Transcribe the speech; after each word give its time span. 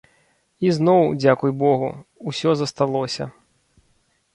І 0.67 0.71
зноў, 0.77 1.01
дзякуй 1.21 1.55
богу, 1.65 1.93
усё 2.33 2.49
засталося. 2.63 3.33